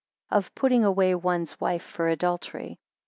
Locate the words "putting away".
0.55-1.13